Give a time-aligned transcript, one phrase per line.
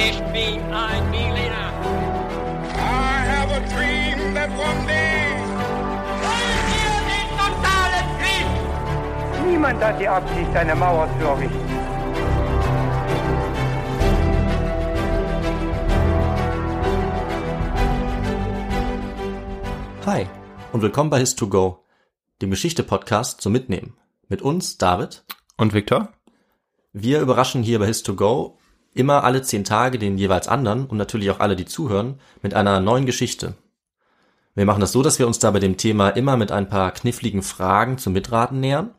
[0.00, 1.72] Ich bin ein Berliner.
[2.72, 5.34] I have a dream that one day.
[6.22, 9.50] Wollen wir den totalen Krieg?
[9.50, 11.68] Niemand hat die Absicht, eine Mauer zu errichten.
[20.06, 20.26] Hi
[20.72, 21.78] und willkommen bei His2Go,
[22.40, 23.96] dem Geschichte-Podcast zum Mitnehmen.
[24.28, 25.24] Mit uns, David.
[25.56, 26.12] Und Viktor?
[26.92, 28.57] Wir überraschen hier bei His2Go
[28.98, 32.80] immer alle zehn Tage den jeweils anderen und natürlich auch alle, die zuhören, mit einer
[32.80, 33.54] neuen Geschichte.
[34.54, 36.90] Wir machen das so, dass wir uns da bei dem Thema immer mit ein paar
[36.90, 38.90] kniffligen Fragen zum Mitraten nähern.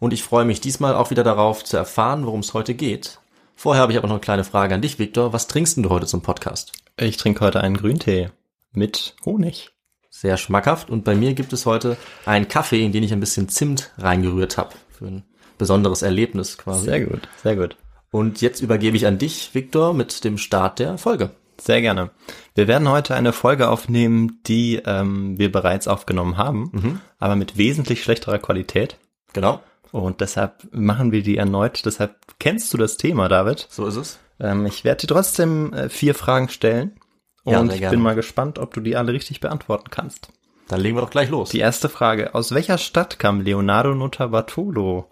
[0.00, 3.20] Und ich freue mich diesmal auch wieder darauf zu erfahren, worum es heute geht.
[3.54, 5.32] Vorher habe ich aber noch eine kleine Frage an dich, Viktor.
[5.32, 6.72] Was trinkst denn du heute zum Podcast?
[6.96, 8.30] Ich trinke heute einen Grüntee
[8.72, 9.70] mit Honig.
[10.08, 10.90] Sehr schmackhaft.
[10.90, 14.58] Und bei mir gibt es heute einen Kaffee, in den ich ein bisschen Zimt reingerührt
[14.58, 14.74] habe.
[14.88, 15.24] Für ein
[15.56, 16.86] besonderes Erlebnis quasi.
[16.86, 17.76] Sehr gut, sehr gut.
[18.10, 21.30] Und jetzt übergebe ich an dich, Viktor, mit dem Start der Folge.
[21.60, 22.10] Sehr gerne.
[22.54, 28.02] Wir werden heute eine Folge aufnehmen, die ähm, wir bereits aufgenommen haben, aber mit wesentlich
[28.02, 28.96] schlechterer Qualität.
[29.34, 29.60] Genau,
[29.92, 31.84] Und deshalb machen wir die erneut.
[31.84, 33.66] Deshalb kennst du das Thema, David.
[33.70, 34.18] so ist es.
[34.40, 36.96] Ähm, ich werde dir trotzdem äh, vier Fragen stellen.
[37.44, 40.28] Ja, Und sehr ich bin mal gespannt, ob du die alle richtig beantworten kannst.
[40.68, 41.50] Dann legen wir doch gleich los.
[41.50, 42.34] Die erste Frage.
[42.34, 45.10] Aus welcher Stadt kam Leonardo Notarbartolo?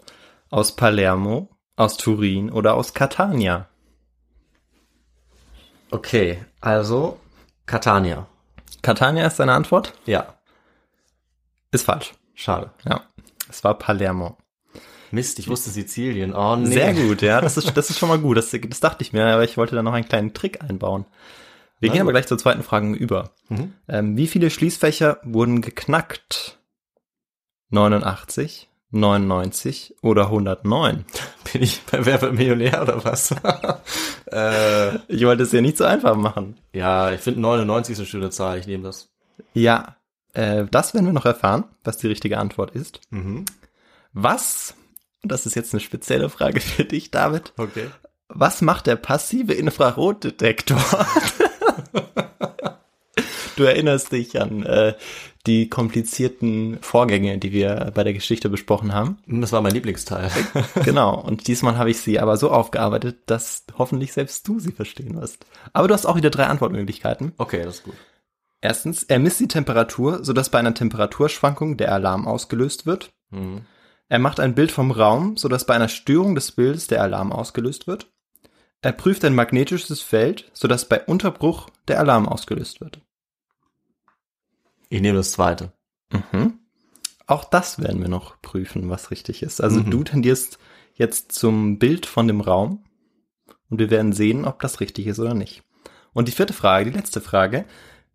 [0.49, 3.67] Aus Palermo, aus Turin oder aus Catania?
[5.91, 7.19] Okay, also
[7.65, 8.27] Catania.
[8.81, 9.93] Catania ist deine Antwort?
[10.05, 10.35] Ja,
[11.71, 12.13] Ist falsch.
[12.35, 12.71] schade.
[12.85, 13.01] Ja.
[13.49, 14.37] Es war Palermo.
[15.11, 16.35] Mist, ich wusste Sizilien.
[16.35, 16.71] Oh nee.
[16.71, 17.41] Sehr gut, ja.
[17.41, 18.37] Das ist, das ist schon mal gut.
[18.37, 21.05] Das, das dachte ich mir, aber ich wollte da noch einen kleinen Trick einbauen.
[21.79, 23.31] Wir Na gehen aber gleich zur zweiten Frage über.
[23.47, 23.73] Mhm.
[23.87, 26.59] Ähm, wie viele Schließfächer wurden geknackt?
[27.71, 31.05] 89, 99 oder 109?
[31.53, 33.31] Bin ich bei Wer wird Millionär oder was?
[34.31, 36.57] äh, Ich wollte es ja nicht so einfach machen.
[36.73, 38.57] ja, ich finde 99 ist eine schöne Zahl.
[38.59, 39.09] Ich nehme das.
[39.53, 39.95] Ja,
[40.33, 42.99] äh, das werden wir noch erfahren, was die richtige Antwort ist.
[43.09, 43.45] Mhm.
[44.13, 44.73] Was,
[45.23, 47.87] das ist jetzt eine spezielle Frage für dich, David, Okay.
[48.27, 50.79] was macht der passive Infrarotdetektor?
[53.55, 54.93] du erinnerst dich an äh,
[55.47, 59.17] die komplizierten Vorgänge, die wir bei der Geschichte besprochen haben.
[59.25, 60.29] Das war mein Lieblingsteil.
[60.83, 65.19] Genau, und diesmal habe ich sie aber so aufgearbeitet, dass hoffentlich selbst du sie verstehen
[65.19, 65.45] wirst.
[65.73, 67.33] Aber du hast auch wieder drei Antwortmöglichkeiten.
[67.37, 67.95] Okay, das ist gut.
[68.61, 73.11] Erstens, er misst die Temperatur, sodass bei einer Temperaturschwankung der Alarm ausgelöst wird.
[73.29, 73.61] Mhm.
[74.09, 77.87] Er macht ein Bild vom Raum, sodass bei einer Störung des Bildes der Alarm ausgelöst
[77.87, 78.11] wird.
[78.81, 83.01] Er prüft ein magnetisches Feld, sodass bei Unterbruch der Alarm ausgelöst wird.
[84.89, 85.71] Ich nehme das zweite.
[86.11, 86.59] Mhm.
[87.27, 89.61] Auch das werden wir noch prüfen, was richtig ist.
[89.61, 89.91] Also Mhm.
[89.91, 90.57] du tendierst
[90.95, 92.83] jetzt zum Bild von dem Raum
[93.69, 95.63] und wir werden sehen, ob das richtig ist oder nicht.
[96.13, 97.65] Und die vierte Frage, die letzte Frage.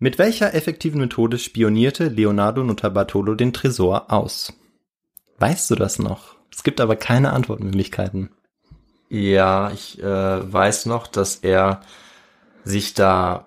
[0.01, 4.53] Mit welcher effektiven Methode spionierte Leonardo Notarbartolo den Tresor aus?
[5.39, 6.35] Weißt du das noch?
[6.53, 8.31] Es gibt aber keine Antwortmöglichkeiten.
[9.09, 11.81] Ja, ich äh, weiß noch, dass er
[12.65, 13.47] sich da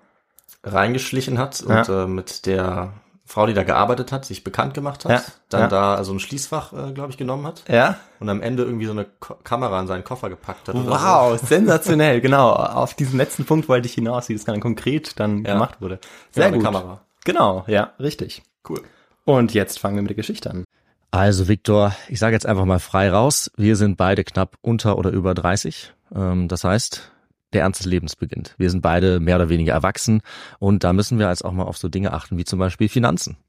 [0.64, 2.04] reingeschlichen hat und Ja.
[2.06, 2.94] äh, mit der
[3.30, 5.12] Frau, die da gearbeitet hat, sich bekannt gemacht hat.
[5.12, 5.68] Ja, Dann ja.
[5.68, 7.64] da so ein Schließfach, äh, glaube ich, genommen hat.
[7.68, 7.98] Ja?
[8.22, 10.76] Und am Ende irgendwie so eine Ko Kamera in seinen Koffer gepackt hat.
[10.76, 12.52] Wow, sensationell, genau.
[12.54, 15.54] Auf diesen letzten Punkt wollte ich hinaus, wie das dann konkret dann Ja.
[15.54, 16.00] gemacht wurde.
[16.32, 16.40] So.
[16.40, 16.66] Sehr eine gut.
[16.66, 17.02] Kamera.
[17.26, 18.44] Genau, ja, richtig.
[18.68, 18.82] Cool.
[19.26, 20.64] Und jetzt fangen wir mit der Geschichte an.
[21.12, 23.52] Also Viktor, ich sage jetzt einfach mal frei raus.
[23.58, 25.94] Wir sind beide knapp unter oder über 30.
[26.16, 27.12] Ähm, das heißt,
[27.54, 28.56] der Ernst des Lebens beginnt.
[28.58, 30.22] Wir sind beide mehr oder weniger erwachsen
[30.60, 33.38] und da müssen wir jetzt auch mal auf so Dinge achten wie zum Beispiel Finanzen.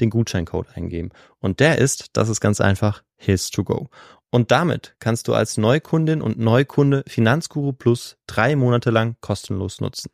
[0.00, 1.10] den Gutscheincode eingeben.
[1.38, 3.88] Und der ist, das ist ganz einfach, His to Go.
[4.30, 10.10] Und damit kannst du als Neukundin und Neukunde Finanzguru Plus drei Monate lang kostenlos nutzen.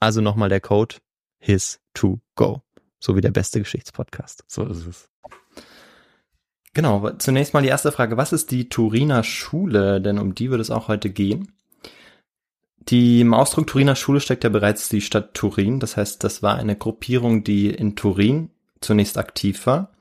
[0.00, 0.96] Also nochmal der Code
[1.38, 2.62] His to Go.
[2.98, 4.44] So wie der beste Geschichtspodcast.
[4.48, 5.08] So ist es.
[6.74, 8.16] Genau, zunächst mal die erste Frage.
[8.16, 10.00] Was ist die Turiner Schule?
[10.00, 11.52] Denn um die wird es auch heute gehen.
[12.88, 15.78] Die im Ausdruck Turiner Schule steckt ja bereits die Stadt Turin.
[15.80, 18.50] Das heißt, das war eine Gruppierung, die in Turin
[18.82, 19.92] zunächst aktiv war.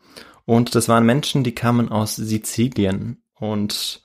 [0.46, 3.22] Und das waren Menschen, die kamen aus Sizilien.
[3.36, 4.02] Und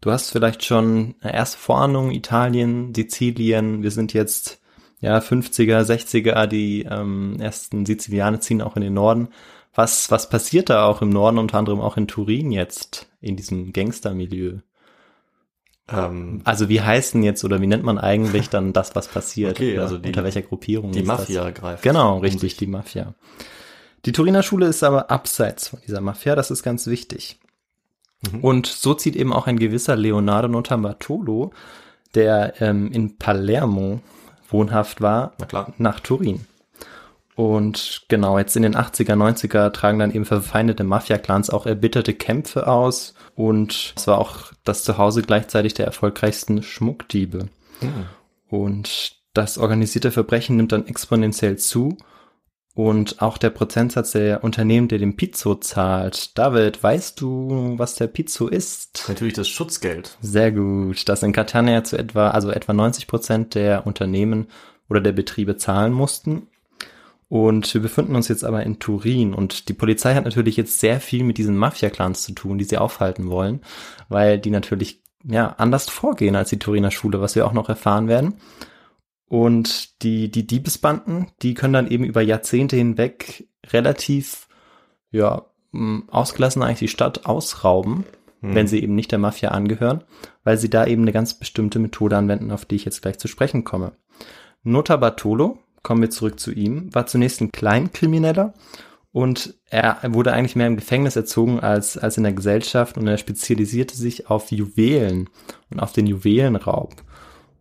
[0.00, 3.82] du hast vielleicht schon eine erste Vorahnung, Italien, Sizilien.
[3.82, 4.60] Wir sind jetzt
[5.00, 9.28] ja 50er, 60er, die ähm, ersten Sizilianer ziehen auch in den Norden.
[9.74, 13.72] Was, was passiert da auch im Norden, unter anderem auch in Turin jetzt, in diesem
[13.72, 14.58] Gangstermilieu?
[15.88, 19.56] Ähm, Also wie heißt denn jetzt oder wie nennt man eigentlich dann das, was passiert?
[19.58, 20.92] Okay, also die- unter welcher Gruppierung?
[20.92, 21.54] die Mafia Das?
[21.54, 21.82] greift.
[21.82, 22.56] Genau, um richtig, sich.
[22.56, 23.14] die Mafia.
[24.04, 27.38] Die Turiner Schule ist aber abseits von dieser Mafia, das ist ganz wichtig.
[28.32, 28.40] Mhm.
[28.40, 31.52] Und so zieht eben auch ein gewisser Leonardo Notarbartolo,
[32.14, 34.00] der ähm, in Palermo
[34.48, 35.32] wohnhaft war,
[35.78, 36.46] nach Turin.
[37.36, 42.66] Und genau, jetzt in den 80er, 90er tragen dann eben verfeindete Mafia-Clans auch erbitterte Kämpfe
[42.66, 43.14] aus.
[43.34, 47.48] Und es war auch das Zuhause gleichzeitig der erfolgreichsten Schmuckdiebe.
[48.48, 51.96] Und das organisierte Verbrechen nimmt dann exponentiell zu.
[52.74, 56.38] Und auch der Prozentsatz der Unternehmen, der den Pizzo zahlt.
[56.38, 59.04] David, weißt du, was der Pizzo ist?
[59.08, 60.16] Natürlich das Schutzgeld.
[60.20, 61.08] Sehr gut.
[61.08, 64.46] Das in Catania zu etwa, also etwa 90 Prozent der Unternehmen
[64.88, 66.46] oder der Betriebe zahlen mussten.
[67.28, 71.00] Und wir befinden uns jetzt aber in Turin und die Polizei hat natürlich jetzt sehr
[71.00, 73.60] viel mit diesen Mafia-Clans zu tun, die sie aufhalten wollen,
[74.08, 78.08] weil die natürlich ja anders vorgehen als die Turiner Schule, was wir auch noch erfahren
[78.08, 78.34] werden.
[79.30, 84.48] Und die, die Diebesbanden, die können dann eben über Jahrzehnte hinweg relativ,
[85.12, 85.46] ja,
[86.08, 88.04] ausgelassen eigentlich die Stadt ausrauben,
[88.40, 90.02] wenn sie eben nicht der Mafia angehören,
[90.42, 93.28] weil sie da eben eine ganz bestimmte Methode anwenden, auf die ich jetzt gleich zu
[93.28, 93.92] sprechen komme.
[94.64, 98.54] Nota Bartolo, kommen wir zurück zu ihm, war zunächst ein Kleinkrimineller
[99.12, 103.16] und er wurde eigentlich mehr im Gefängnis erzogen als, als in der Gesellschaft und er
[103.16, 105.30] spezialisierte sich auf Juwelen
[105.70, 106.96] und auf den Juwelenraub.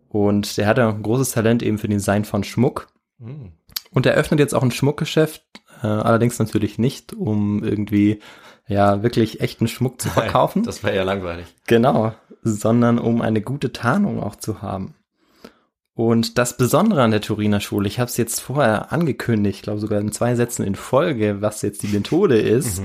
[0.09, 2.88] Und er hatte ein großes Talent eben für den Design von Schmuck.
[3.19, 3.53] Mhm.
[3.91, 5.44] Und er öffnet jetzt auch ein Schmuckgeschäft,
[5.81, 8.19] äh, allerdings natürlich nicht, um irgendwie
[8.67, 10.63] ja wirklich echten Schmuck zu verkaufen.
[10.63, 11.45] Das wäre ja langweilig.
[11.68, 14.95] Genau, sondern um eine gute Tarnung auch zu haben.
[15.94, 19.80] Und das Besondere an der Turiner Schule, ich habe es jetzt vorher angekündigt, ich glaube
[19.80, 22.81] sogar in zwei Sätzen in Folge, was jetzt die Methode ist.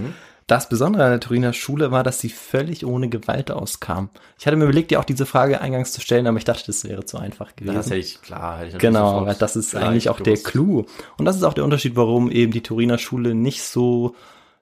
[0.46, 4.10] Das Besondere an der Turiner Schule war, dass sie völlig ohne Gewalt auskam.
[4.38, 6.84] Ich hatte mir überlegt, dir auch diese Frage eingangs zu stellen, aber ich dachte, das
[6.84, 7.74] wäre zu einfach gewesen.
[7.74, 10.44] Das hätte ich, klar, hätte ich Genau, das ist eigentlich auch der gewusst.
[10.44, 10.84] Clou.
[11.16, 14.14] Und das ist auch der Unterschied, warum eben die Turiner Schule nicht so,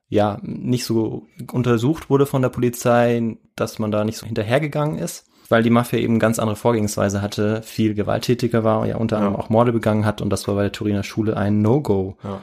[0.08, 5.26] ja, nicht so untersucht wurde von der Polizei, dass man da nicht so hinterhergegangen ist,
[5.48, 9.48] weil die Mafia eben ganz andere Vorgehensweise hatte, viel gewalttätiger war, ja unter anderem auch
[9.48, 12.16] Morde begangen hat und das war bei der Turiner Schule ein No-Go.
[12.22, 12.40] Ja.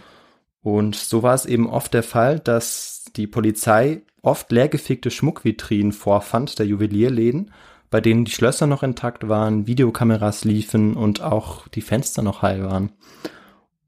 [0.62, 6.60] Und so war es eben oft der Fall, dass die Polizei oft leergefegte Schmuckvitrinen vorfand,
[6.60, 7.52] der Juwelierläden,
[7.90, 12.64] bei denen die Schlösser noch intakt waren, Videokameras liefen und auch die Fenster noch heil
[12.64, 12.92] waren.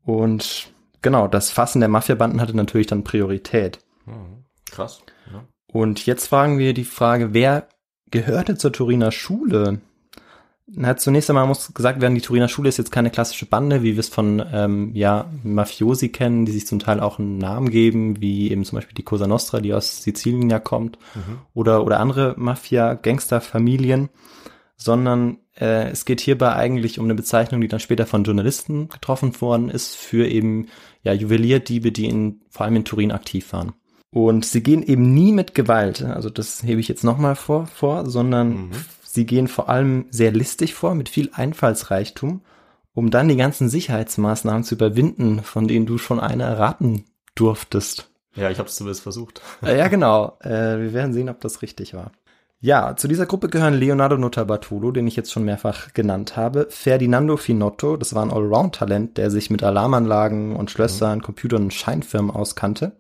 [0.04, 3.80] Und genau, das Fassen der Mafiabanden hatte natürlich dann Priorität.
[4.06, 4.46] Mhm.
[4.70, 5.04] Krass.
[5.32, 5.46] Ja.
[5.68, 7.68] Und jetzt fragen wir die Frage, wer
[8.10, 9.82] gehörte zur Turiner Schule?
[10.68, 13.94] Na, zunächst einmal muss gesagt werden, die Turiner Schule ist jetzt keine klassische Bande, wie
[13.94, 18.22] wir es von ähm, ja, Mafiosi kennen, die sich zum Teil auch einen Namen geben,
[18.22, 20.98] wie eben zum Beispiel die Cosa Nostra, die aus Sizilien ja kommt,
[21.54, 24.10] oder, oder andere Mafia-Gangster-Familien,
[24.78, 29.40] sondern äh, es geht hierbei eigentlich um eine Bezeichnung, die dann später von Journalisten getroffen
[29.42, 30.68] worden ist, für eben
[31.04, 33.74] ja, Juwelierdiebe, die in, vor allem in Turin aktiv waren.
[34.14, 38.10] Und sie gehen eben nie mit Gewalt, also das hebe ich jetzt nochmal vor, vor,
[38.10, 38.72] sondern Mhm.
[39.14, 42.42] Sie gehen vor allem sehr listig vor, mit viel Einfallsreichtum,
[42.94, 48.10] um dann die ganzen Sicherheitsmaßnahmen zu überwinden, von denen du schon eine erraten durftest.
[48.36, 49.42] Ja, ich habe es zumindest versucht.
[49.62, 50.38] Ja, genau.
[50.42, 52.12] Äh, wir werden sehen, ob das richtig war.
[52.64, 57.36] Ja, zu dieser Gruppe gehören Leonardo Notarbartolo, den ich jetzt schon mehrfach genannt habe, Ferdinando
[57.36, 62.92] Finotto, das war ein Allround-Talent, der sich mit Alarmanlagen und Schlössern, Computern und Scheinfirmen auskannte.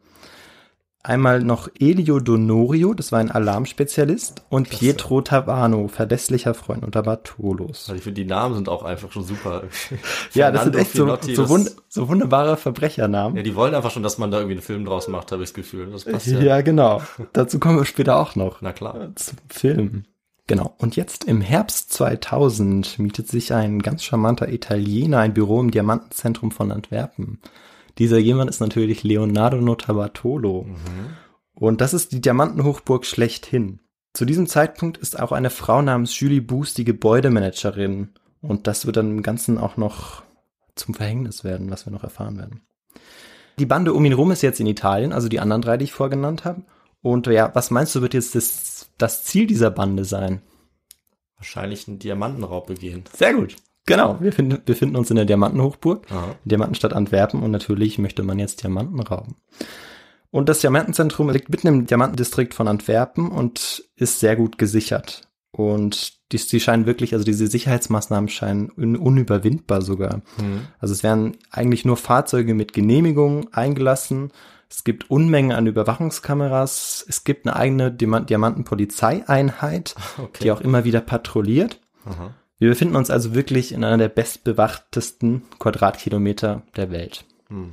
[1.03, 4.85] Einmal noch Elio Donorio, das war ein Alarmspezialist, und Klasse.
[4.85, 7.89] Pietro Tavano, verlässlicher Freund unter Bartolos.
[7.89, 9.63] Also ich finde, die Namen sind auch einfach schon super.
[10.33, 13.35] Ja, das sind echt so, so, wund so wunderbare Verbrechernamen.
[13.35, 15.49] Ja, die wollen einfach schon, dass man da irgendwie einen Film draus macht, habe ich
[15.49, 15.89] das Gefühl.
[15.91, 16.39] Das passt ja.
[16.39, 17.01] Ja, genau.
[17.33, 18.61] Dazu kommen wir später auch noch.
[18.61, 19.11] Na klar.
[19.15, 20.03] zum Film.
[20.47, 20.75] Genau.
[20.77, 26.51] Und jetzt im Herbst 2000 mietet sich ein ganz charmanter Italiener ein Büro im Diamantenzentrum
[26.51, 27.39] von Antwerpen.
[27.97, 30.65] Dieser jemand ist natürlich Leonardo Notarbartolo.
[31.53, 33.79] Und das ist die Diamantenhochburg schlechthin.
[34.13, 38.09] Zu diesem Zeitpunkt ist auch eine Frau namens Julie Boos die Gebäudemanagerin.
[38.41, 40.23] Und das wird dann im Ganzen auch noch
[40.75, 42.61] zum Verhängnis werden, was wir noch erfahren werden.
[43.59, 45.93] Die Bande um ihn rum ist jetzt in Italien, also die anderen drei, die ich
[45.93, 46.63] vorgenannt habe.
[47.01, 50.41] Und ja, was meinst du, wird jetzt das, das Ziel dieser Bande sein?
[51.37, 53.03] Wahrscheinlich einen Diamantenraub begehen.
[53.13, 53.55] Sehr gut.
[53.91, 56.35] Genau, wir finden, befinden uns in der Diamantenhochburg, Aha.
[56.45, 59.35] Diamantenstadt Antwerpen und natürlich möchte man jetzt Diamanten rauben.
[60.29, 65.23] Und das Diamantenzentrum liegt mitten im Diamantendistrikt von Antwerpen und ist sehr gut gesichert.
[65.51, 70.21] Und die, die scheinen wirklich, also diese Sicherheitsmaßnahmen scheinen un, unüberwindbar sogar.
[70.37, 70.67] Hm.
[70.79, 74.31] Also es werden eigentlich nur Fahrzeuge mit Genehmigung eingelassen.
[74.69, 77.03] Es gibt Unmengen an Überwachungskameras.
[77.09, 80.43] Es gibt eine eigene Diamant Diamantenpolizeieinheit, Okay.
[80.43, 81.81] die auch immer wieder patrouilliert.
[82.05, 82.33] Aha.
[82.61, 87.25] Wir befinden uns also wirklich in einer der bestbewachtesten Quadratkilometer der Welt.
[87.47, 87.71] Hm.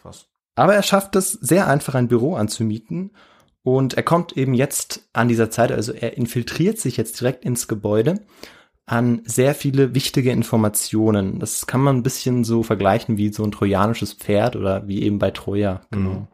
[0.00, 0.28] Krass.
[0.54, 3.10] Aber er schafft es sehr einfach, ein Büro anzumieten.
[3.64, 7.66] Und er kommt eben jetzt an dieser Zeit, also er infiltriert sich jetzt direkt ins
[7.66, 8.20] Gebäude
[8.86, 11.40] an sehr viele wichtige Informationen.
[11.40, 15.18] Das kann man ein bisschen so vergleichen wie so ein trojanisches Pferd oder wie eben
[15.18, 15.80] bei Troja.
[15.90, 16.28] Genau.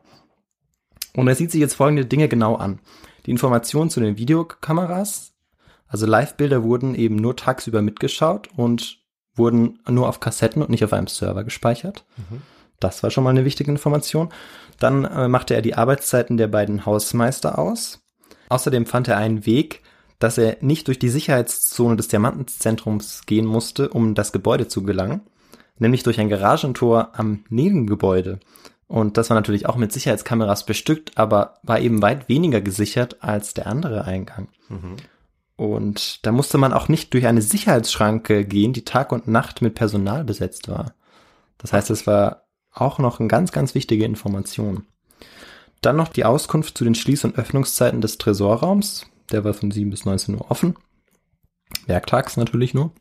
[1.15, 2.79] Und er sieht sich jetzt folgende Dinge genau an.
[3.25, 5.33] Die Informationen zu den Videokameras,
[5.89, 8.99] also Live-Bilder wurden eben nur tagsüber mitgeschaut und
[9.35, 12.05] wurden nur auf Kassetten und nicht auf einem Server gespeichert.
[12.81, 14.31] Das war schon mal eine wichtige Information.
[14.79, 18.01] Dann äh, machte er die Arbeitszeiten der beiden Hausmeister aus.
[18.49, 19.83] Außerdem fand er einen Weg,
[20.19, 25.21] dass er nicht durch die Sicherheitszone des Diamantenzentrums gehen musste, um das Gebäude zu gelangen,
[25.79, 28.41] nämlich durch ein Garagentor am Nebengebäude.
[28.89, 33.53] Und das war natürlich auch mit Sicherheitskameras bestückt, aber war eben weit weniger gesichert als
[33.53, 34.49] der andere Eingang.
[34.69, 34.97] Mhm.
[35.57, 39.75] Und da musste man auch nicht durch eine Sicherheitsschranke gehen, die Tag und Nacht mit
[39.75, 40.95] Personal besetzt war.
[41.59, 44.87] Das heißt, es war auch noch eine ganz, ganz wichtige Information.
[45.81, 49.07] Dann noch die Auskunft zu den Schließ- und Öffnungszeiten des Tresorraums.
[49.33, 50.77] Der war von 7 bis 19 Uhr offen.
[51.87, 52.93] Werktags natürlich nur.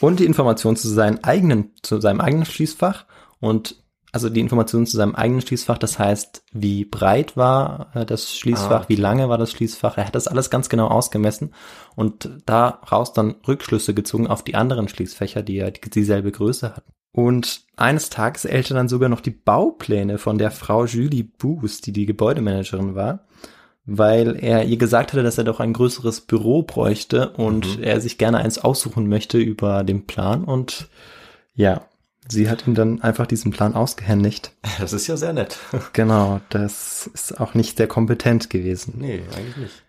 [0.00, 3.04] Und die Information zu seinem eigenen, zu seinem eigenen Schließfach
[3.40, 3.83] und
[4.14, 8.84] also die Information zu seinem eigenen Schließfach, das heißt, wie breit war äh, das Schließfach,
[8.84, 9.98] Ah, wie lange war das Schließfach.
[9.98, 11.52] Er hat das alles ganz genau ausgemessen
[11.96, 16.92] und daraus dann Rückschlüsse gezogen auf die anderen Schließfächer, die ja die- dieselbe Größe hatten.
[17.12, 21.80] Und eines Tages erhält er dann sogar noch die Baupläne von der Frau Julie Boos,
[21.80, 23.20] die die Gebäudemanagerin war,
[23.86, 28.18] weil er ihr gesagt hatte, dass er doch ein größeres Büro bräuchte und er sich
[28.18, 30.88] gerne eins aussuchen möchte über den Plan und
[31.54, 31.82] ja,
[32.28, 34.52] sie hat ihm dann einfach diesen Plan ausgehändigt.
[34.78, 35.58] Das ist ja sehr nett.
[35.92, 38.94] Genau, das ist auch nicht sehr kompetent gewesen.
[38.98, 39.82] nee, eigentlich nicht.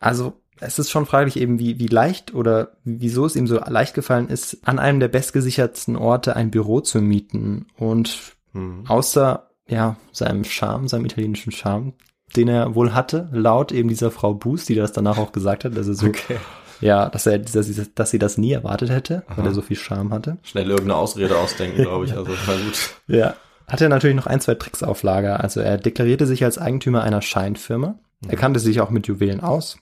[0.00, 3.94] Also es ist schon fraglich eben, wie, wie leicht oder wieso es ihm so leicht
[3.94, 7.66] gefallen ist, an einem der bestgesichertsten Orte ein Büro zu mieten.
[7.76, 8.84] Und Mhm.
[8.88, 11.92] außer ja seinem Charme, seinem italienischen Charme,
[12.36, 15.76] den er wohl hatte, laut eben dieser Frau Boos, die das danach auch gesagt hat,
[15.76, 16.38] dass er so, Okay.
[16.80, 19.46] Ja, dass er, dass sie, dass sie das nie erwartet hätte, weil Aha.
[19.48, 20.38] er so viel Charme hatte.
[20.42, 22.12] Schnell irgendeine Ausrede ausdenken, glaube ich.
[22.16, 22.90] Also, na gut.
[23.06, 23.34] Ja.
[23.66, 25.40] Hat er natürlich noch ein, zwei Tricks auf Lager.
[25.40, 28.00] Also er deklarierte sich als Eigentümer einer Scheinfirma.
[28.26, 29.78] Er kannte sich auch mit Juwelen aus.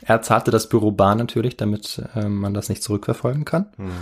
[0.00, 3.66] Er zahlte das Büro bar natürlich, damit äh, man das nicht zurückverfolgen kann.
[3.76, 3.92] Mhm.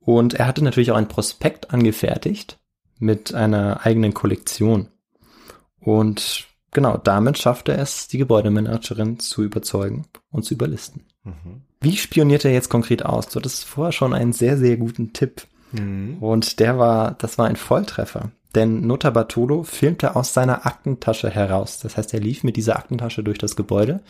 [0.00, 2.58] Und er hatte natürlich auch ein Prospekt angefertigt
[2.98, 4.88] mit einer eigenen Kollektion.
[5.80, 11.04] Und genau, damit schaffte er es, die Gebäudemanagerin zu überzeugen und zu überlisten.
[11.24, 11.62] Mhm.
[11.80, 13.28] Wie spioniert er jetzt konkret aus?
[13.28, 15.46] Du hattest vorher schon einen sehr, sehr guten Tipp.
[15.72, 16.18] Mhm.
[16.20, 18.30] Und der war, das war ein Volltreffer.
[18.54, 21.80] Denn Nota Bartolo filmte aus seiner Aktentasche heraus.
[21.80, 24.00] Das heißt, er lief mit dieser Aktentasche durch das Gebäude.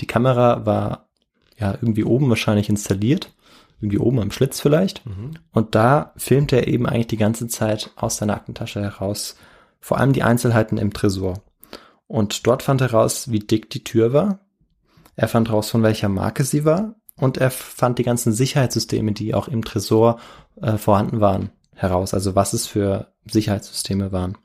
[0.00, 1.08] Die Kamera war
[1.58, 3.32] ja irgendwie oben wahrscheinlich installiert.
[3.80, 5.04] Irgendwie oben am Schlitz vielleicht.
[5.06, 5.32] Mhm.
[5.52, 9.36] Und da filmte er eben eigentlich die ganze Zeit aus seiner Aktentasche heraus.
[9.80, 11.42] Vor allem die Einzelheiten im Tresor.
[12.10, 14.40] Und dort fand er raus, wie dick die Tür war.
[15.14, 16.96] Er fand raus, von welcher Marke sie war.
[17.14, 20.18] Und er fand die ganzen Sicherheitssysteme, die auch im Tresor
[20.60, 22.12] äh, vorhanden waren, heraus.
[22.12, 24.36] Also was es für Sicherheitssysteme waren.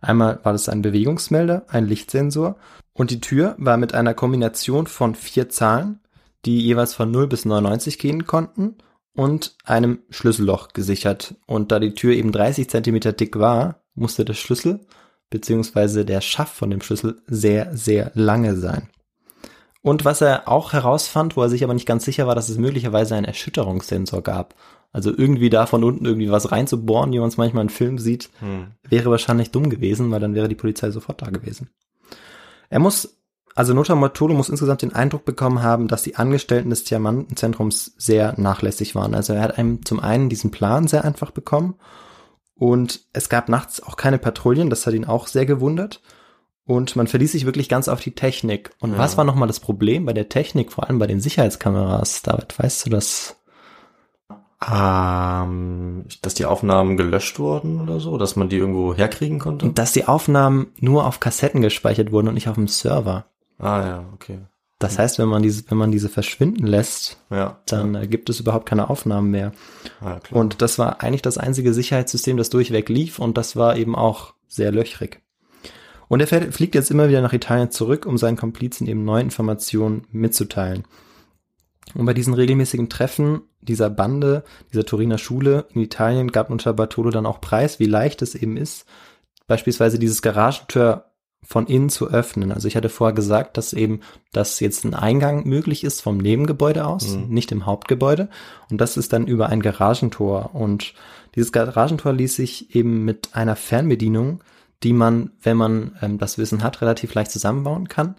[0.00, 2.56] Einmal war das ein Bewegungsmelder, ein Lichtsensor
[2.94, 6.00] und die Tür war mit einer Kombination von vier Zahlen,
[6.46, 8.76] die jeweils von 0 bis 99 gehen konnten
[9.14, 11.34] und einem Schlüsselloch gesichert.
[11.46, 14.80] Und da die Tür eben 30 Zentimeter dick war, musste der Schlüssel
[15.32, 18.88] beziehungsweise der Schaft von dem Schlüssel sehr, sehr lange sein.
[19.80, 22.58] Und was er auch herausfand, wo er sich aber nicht ganz sicher war, dass es
[22.58, 24.54] möglicherweise einen Erschütterungssensor gab.
[24.92, 28.30] Also irgendwie da von unten irgendwie was reinzubohren, wie man es manchmal in Filmen sieht,
[28.38, 28.68] hm.
[28.88, 31.70] wäre wahrscheinlich dumm gewesen, weil dann wäre die Polizei sofort da gewesen.
[32.68, 33.16] Er muss,
[33.54, 38.38] also Nota Mortolo muss insgesamt den Eindruck bekommen haben, dass die Angestellten des Diamantenzentrums sehr
[38.38, 39.14] nachlässig waren.
[39.14, 41.74] Also er hat einem zum einen diesen Plan sehr einfach bekommen
[42.62, 46.00] und es gab nachts auch keine Patrouillen, das hat ihn auch sehr gewundert.
[46.64, 48.70] Und man verließ sich wirklich ganz auf die Technik.
[48.78, 48.98] Und ja.
[48.98, 52.22] was war nochmal das Problem bei der Technik, vor allem bei den Sicherheitskameras?
[52.22, 53.36] David, weißt du das?
[54.64, 59.66] Ähm, dass die Aufnahmen gelöscht wurden oder so, dass man die irgendwo herkriegen konnte?
[59.66, 63.24] Und dass die Aufnahmen nur auf Kassetten gespeichert wurden und nicht auf dem Server.
[63.58, 64.38] Ah ja, okay.
[64.82, 68.04] Das heißt, wenn man diese, wenn man diese verschwinden lässt, ja, dann ja.
[68.04, 69.52] gibt es überhaupt keine Aufnahmen mehr.
[70.00, 70.18] Ja.
[70.30, 74.34] Und das war eigentlich das einzige Sicherheitssystem, das durchweg lief und das war eben auch
[74.48, 75.22] sehr löchrig.
[76.08, 80.06] Und er fliegt jetzt immer wieder nach Italien zurück, um seinen Komplizen eben neue Informationen
[80.10, 80.84] mitzuteilen.
[81.94, 87.10] Und bei diesen regelmäßigen Treffen dieser Bande, dieser Turiner Schule in Italien gab unter Bartolo
[87.10, 88.84] dann auch Preis, wie leicht es eben ist,
[89.46, 91.11] beispielsweise dieses Garagentür
[91.44, 92.52] von innen zu öffnen.
[92.52, 94.00] Also ich hatte vorher gesagt, dass eben,
[94.32, 97.28] dass jetzt ein Eingang möglich ist vom Nebengebäude aus, mhm.
[97.28, 98.28] nicht im Hauptgebäude.
[98.70, 100.54] Und das ist dann über ein Garagentor.
[100.54, 100.94] Und
[101.34, 104.42] dieses Garagentor ließ sich eben mit einer Fernbedienung,
[104.82, 108.16] die man, wenn man ähm, das Wissen hat, relativ leicht zusammenbauen kann,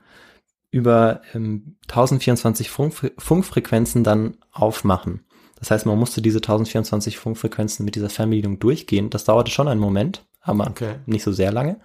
[0.71, 5.21] über ähm, 1024 Funk Funkfrequenzen dann aufmachen.
[5.59, 9.09] Das heißt, man musste diese 1024 Funkfrequenzen mit dieser Fernbedienung durchgehen.
[9.09, 10.95] Das dauerte schon einen Moment, aber okay.
[11.05, 11.79] nicht so sehr lange.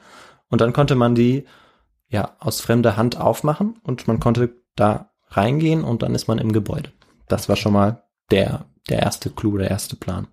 [0.50, 1.44] Und dann konnte man die
[2.08, 6.52] ja aus fremder Hand aufmachen und man konnte da reingehen und dann ist man im
[6.52, 6.90] Gebäude.
[7.26, 10.28] Das war schon mal der, der erste Clou, der erste Plan.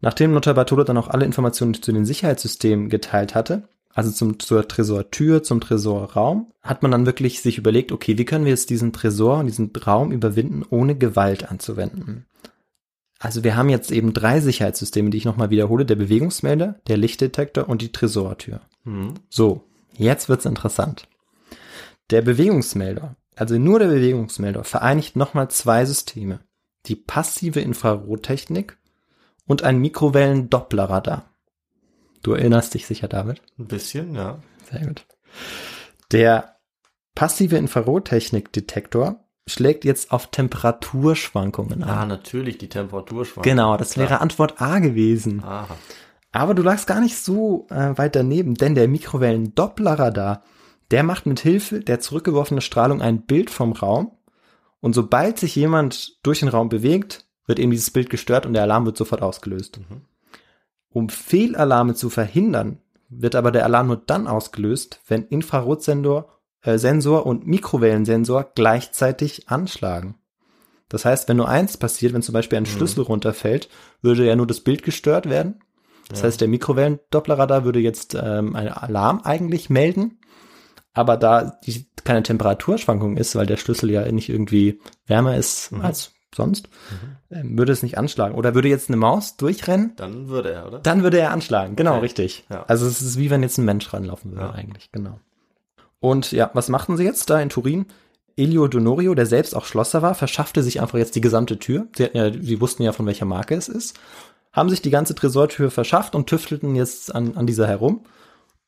[0.00, 4.66] Nachdem Notar Bartolo dann auch alle Informationen zu den Sicherheitssystemen geteilt hatte, also zum, zur
[4.68, 8.92] Tresortür, zum Tresorraum, hat man dann wirklich sich überlegt, okay, wie können wir jetzt diesen
[8.92, 12.26] Tresor und diesen Raum überwinden, ohne Gewalt anzuwenden?
[13.22, 17.68] Also wir haben jetzt eben drei Sicherheitssysteme, die ich nochmal wiederhole, der Bewegungsmelder, der Lichtdetektor
[17.68, 18.62] und die Tresortür.
[18.84, 19.12] Mhm.
[19.28, 21.06] So, jetzt wird's interessant.
[22.08, 26.40] Der Bewegungsmelder, also nur der Bewegungsmelder, vereinigt nochmal zwei Systeme.
[26.86, 28.78] Die passive Infrarottechnik
[29.46, 31.30] und ein Mikrowellen-Dopplerradar.
[32.22, 33.42] Du erinnerst dich sicher, David?
[33.58, 34.40] Ein bisschen, ja.
[34.70, 35.04] Sehr gut.
[36.10, 36.56] Der
[37.14, 41.88] passive Infrarottechnik-Detektor schlägt jetzt auf Temperaturschwankungen an.
[41.90, 43.56] Ah, natürlich, die Temperaturschwankungen.
[43.56, 44.20] Genau, das wäre Klar.
[44.22, 45.42] Antwort A gewesen.
[45.44, 45.76] Aha.
[46.32, 50.42] Aber du lagst gar nicht so äh, weit daneben, denn der Mikrowellen-Dopplerradar,
[50.90, 54.12] der macht mit Hilfe der zurückgeworfenen Strahlung ein Bild vom Raum
[54.80, 58.62] und sobald sich jemand durch den Raum bewegt, wird eben dieses Bild gestört und der
[58.62, 59.78] Alarm wird sofort ausgelöst.
[59.78, 60.02] Mhm.
[60.88, 67.46] Um Fehlalarme zu verhindern, wird aber der Alarm nur dann ausgelöst, wenn Infrarotsensor Sensor und
[67.46, 70.16] Mikrowellensensor gleichzeitig anschlagen.
[70.88, 72.68] Das heißt, wenn nur eins passiert, wenn zum Beispiel ein mhm.
[72.68, 73.68] Schlüssel runterfällt,
[74.02, 75.60] würde ja nur das Bild gestört werden.
[76.08, 76.26] Das ja.
[76.26, 80.18] heißt, der Mikrowellendopplerradar würde jetzt ähm, einen Alarm eigentlich melden.
[80.92, 85.82] Aber da die, keine Temperaturschwankung ist, weil der Schlüssel ja nicht irgendwie wärmer ist mhm.
[85.82, 87.36] als sonst, mhm.
[87.36, 88.34] ähm, würde es nicht anschlagen.
[88.34, 89.94] Oder würde jetzt eine Maus durchrennen?
[89.96, 90.78] Dann würde er, oder?
[90.80, 92.00] Dann würde er anschlagen, genau, okay.
[92.00, 92.44] richtig.
[92.50, 92.64] Ja.
[92.66, 94.50] Also es ist wie wenn jetzt ein Mensch ranlaufen würde ja.
[94.50, 95.20] eigentlich, genau.
[96.00, 97.86] Und ja, was machten sie jetzt da in Turin?
[98.36, 101.86] Elio Donorio, der selbst auch Schlosser war, verschaffte sich einfach jetzt die gesamte Tür.
[101.96, 103.98] Sie, hatten ja, sie wussten ja, von welcher Marke es ist.
[104.52, 108.04] Haben sich die ganze Tresortür verschafft und tüftelten jetzt an, an dieser herum.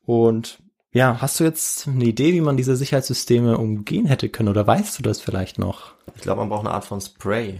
[0.05, 0.59] Und
[0.91, 4.49] ja, hast du jetzt eine Idee, wie man diese Sicherheitssysteme umgehen hätte können?
[4.49, 5.93] Oder weißt du das vielleicht noch?
[6.15, 7.59] Ich glaube, man braucht eine Art von Spray.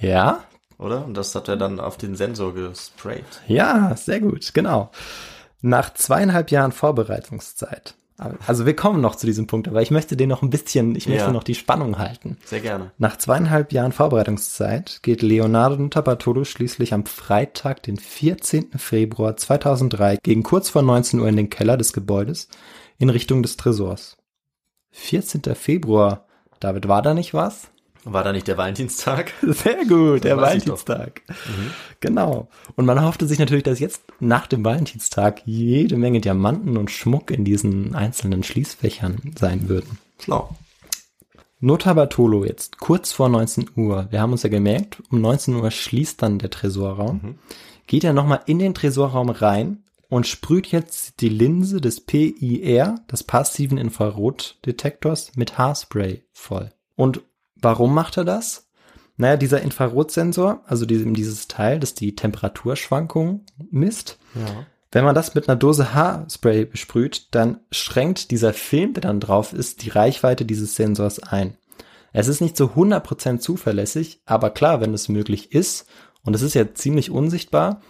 [0.00, 0.42] Ja?
[0.76, 1.04] Oder?
[1.04, 3.24] Und das hat er dann auf den Sensor gesprayt.
[3.46, 4.90] Ja, sehr gut, genau.
[5.62, 10.28] Nach zweieinhalb Jahren Vorbereitungszeit also wir kommen noch zu diesem Punkt, aber ich möchte den
[10.28, 11.32] noch ein bisschen, ich möchte ja.
[11.32, 12.38] noch die Spannung halten.
[12.44, 12.92] Sehr gerne.
[12.96, 18.70] Nach zweieinhalb Jahren Vorbereitungszeit geht Leonardo Tabatolo schließlich am Freitag, den 14.
[18.76, 22.48] Februar 2003, gegen kurz vor 19 Uhr in den Keller des Gebäudes
[22.98, 24.16] in Richtung des Tresors.
[24.92, 25.42] 14.
[25.56, 26.26] Februar,
[26.60, 27.72] David, war da nicht was?
[28.04, 29.32] War da nicht der Valentinstag?
[29.42, 30.36] Sehr gut, der.
[30.36, 31.22] Valentinstag.
[32.00, 32.48] Genau.
[32.76, 37.30] Und man hoffte sich natürlich, dass jetzt nach dem Valentinstag jede Menge Diamanten und Schmuck
[37.30, 39.98] in diesen einzelnen Schließfächern sein würden.
[40.18, 40.54] Schlau.
[41.60, 44.08] Nota Bartolo jetzt, kurz vor 19 Uhr.
[44.10, 47.38] Wir haben uns ja gemerkt, um 19 Uhr schließt dann der Tresorraum.
[47.86, 53.24] Geht er nochmal in den Tresorraum rein und sprüht jetzt die Linse des PIR, des
[53.24, 56.70] passiven Infrarotdetektors, mit Haarspray voll.
[56.96, 57.22] Und
[57.64, 58.68] warum macht er das?
[59.16, 64.66] Naja, dieser Infrarotsensor, also dieses Teil, das die Temperaturschwankungen misst, Ja.
[64.92, 69.52] wenn man das mit einer Dose Haarspray besprüht, dann schränkt dieser Film, der dann drauf
[69.52, 71.56] ist, die Reichweite dieses Sensors ein.
[72.12, 75.86] Es ist nicht zu 100% zuverlässig, aber klar, wenn es möglich ist,
[76.22, 77.80] und es ist ja ziemlich unsichtbar,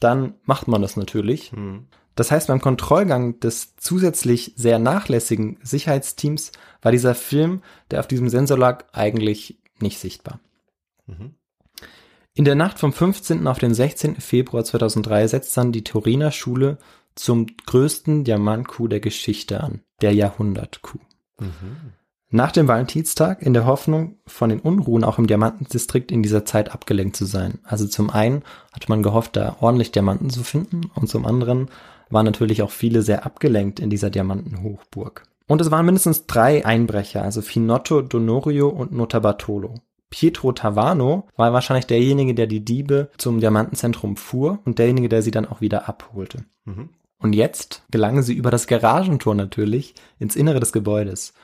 [0.00, 1.50] dann macht man das natürlich.
[1.52, 1.88] Hm.
[2.14, 8.28] Das heißt, beim Kontrollgang des zusätzlich sehr nachlässigen Sicherheitsteams war dieser Film, der auf diesem
[8.28, 10.40] Sensor lag, eigentlich nicht sichtbar.
[11.06, 11.34] Mhm.
[12.34, 13.46] In der Nacht vom 15.
[13.46, 14.16] auf den 16.
[14.16, 16.78] Februar 2003 setzt dann die Turiner Schule
[17.14, 21.00] zum größten Diamant-Coup der Geschichte an, der Jahrhundert-Coup.
[22.30, 26.72] Nach dem Valentinstag in der Hoffnung, von den Unruhen auch im Diamantendistrikt in dieser Zeit
[26.72, 27.60] abgelenkt zu sein.
[27.62, 31.68] Also zum einen hat man gehofft, da ordentlich Diamanten zu finden und zum anderen
[32.14, 35.24] waren natürlich auch viele sehr abgelenkt in dieser Diamantenhochburg.
[35.46, 39.74] Und es waren mindestens drei Einbrecher, also Finotto, Donorio und Notarbartolo.
[40.08, 45.32] Pietro Tavano war wahrscheinlich derjenige, der die Diebe zum Diamantenzentrum fuhr und derjenige, der sie
[45.32, 46.44] dann auch wieder abholte.
[46.64, 46.90] Mhm.
[47.18, 51.34] Und jetzt gelangen sie über das Garagentor natürlich ins Innere des Gebäudes.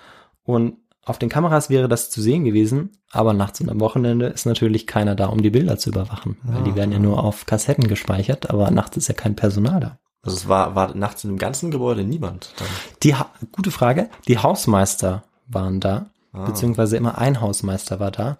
[0.44, 4.46] Und auf den Kameras wäre das zu sehen gewesen, aber nachts und am Wochenende ist
[4.46, 6.36] natürlich keiner da, um die Bilder zu überwachen.
[6.44, 9.98] Weil die werden ja nur auf Kassetten gespeichert, aber nachts ist ja kein Personal da.
[10.22, 12.52] Also es war, war nachts in dem ganzen Gebäude niemand.
[12.58, 12.68] Dann.
[13.02, 14.10] Die ha gute Frage.
[14.28, 18.38] Die Hausmeister waren da, beziehungsweise immer ein Hausmeister war da.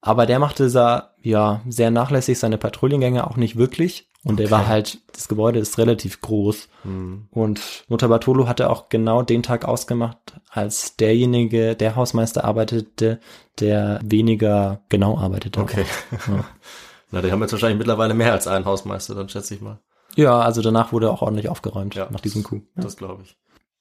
[0.00, 4.08] Aber der machte sa, ja sehr nachlässig seine Patrouillengänge auch nicht wirklich.
[4.24, 6.68] Und der war halt, das Gebäude ist relativ groß.
[6.82, 7.28] Hm.
[7.30, 13.20] Und Mutter Bartolo hatte auch genau den Tag ausgemacht, als derjenige, der Hausmeister arbeitete,
[13.60, 15.60] der weniger genau arbeitete.
[15.60, 15.84] Okay.
[16.26, 16.44] Ja.
[17.10, 19.78] Na, die haben jetzt wahrscheinlich mittlerweile mehr als einen Hausmeister, dann schätze ich mal.
[20.16, 22.08] Ja, also danach wurde auch ordentlich aufgeräumt Ja.
[22.10, 22.62] nach diesem Coup.
[22.76, 22.82] Ja.
[22.82, 23.36] Das glaube ich.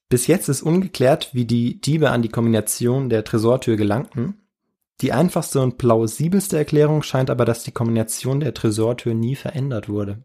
[0.09, 4.39] Bis jetzt ist ungeklärt, wie die Diebe an die Kombination der Tresortür gelangten.
[5.01, 10.23] Die einfachste und plausibelste Erklärung scheint aber, dass die Kombination der Tresortür nie verändert wurde.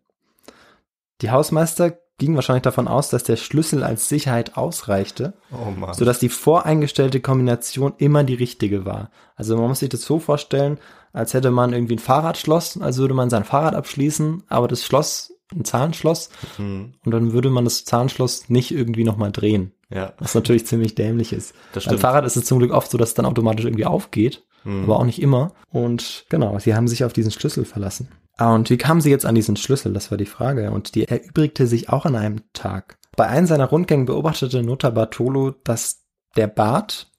[1.22, 5.94] Die Hausmeister gingen wahrscheinlich davon aus, dass der Schlüssel als Sicherheit ausreichte, Oh Mann.
[5.94, 9.10] sodass die voreingestellte Kombination immer die richtige war.
[9.36, 10.78] Also man muss sich das so vorstellen,
[11.12, 15.32] als hätte man irgendwie ein Fahrradschloss, als würde man sein Fahrrad abschließen, aber das Schloss,
[15.54, 16.94] ein Zahnschloss, Hm.
[17.04, 19.72] und dann würde man das Zahnschloss nicht irgendwie nochmal drehen.
[19.90, 20.12] Ja.
[20.18, 21.54] Was natürlich ziemlich dämlich ist.
[21.72, 22.00] Das Beim stimmt.
[22.00, 24.84] Fahrrad ist es zum Glück oft so, dass es dann automatisch irgendwie aufgeht, Hm.
[24.84, 25.52] aber auch nicht immer.
[25.70, 28.08] Und genau, sie haben sich auf diesen Schlüssel verlassen.
[28.36, 29.92] Ah, und wie kamen sie jetzt an diesen Schlüssel?
[29.92, 30.70] Das war die Frage.
[30.70, 32.98] Und die erübrigte sich auch an einem Tag.
[33.16, 36.04] Bei einem seiner Rundgängen beobachtete Nota Bartolo, dass
[36.36, 37.10] der Bart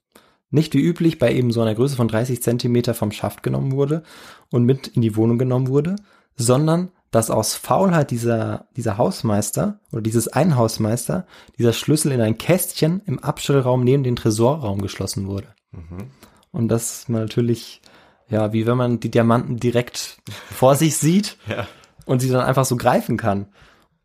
[0.50, 4.02] nicht wie üblich bei eben so einer Größe von 30 Zentimeter vom Schaft genommen wurde
[4.50, 5.96] und mit in die Wohnung genommen wurde,
[6.36, 11.26] sondern dass aus Faulheit dieser, dieser Hausmeister oder dieses Einhausmeister
[11.58, 15.48] dieser Schlüssel in ein Kästchen im Abstellraum neben den Tresorraum geschlossen wurde.
[16.52, 17.80] Und das ist natürlich,
[18.28, 20.18] ja, wie wenn man die Diamanten direkt
[20.52, 21.66] vor sich sieht Ja.
[22.06, 23.46] und sie dann einfach so greifen kann.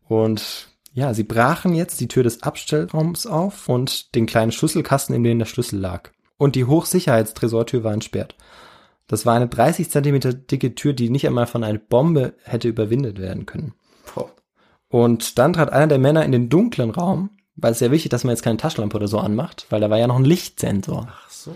[0.08, 5.24] Und ja, sie brachen jetzt die Tür des Abstellraums auf und den kleinen Schlüsselkasten, in
[5.24, 6.10] dem der Schlüssel lag.
[6.38, 8.34] Und die Hochsicherheitstresortür war entsperrt.
[9.06, 13.18] Das war eine 30 Zentimeter dicke Tür, die nicht einmal von einer Bombe hätte überwindet
[13.20, 13.74] werden können.
[14.14, 14.30] Boah.
[14.88, 18.24] Und dann trat einer der Männer in den dunklen Raum, weil es ja wichtig, dass
[18.24, 21.08] man jetzt keine Taschenlampe oder so anmacht, weil da war ja noch ein Lichtsensor.
[21.10, 21.54] Ach so.